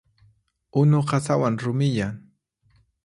[0.81, 2.15] Unu qasawan rumiyan.